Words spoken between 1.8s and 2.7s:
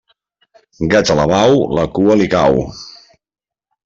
cua li cau.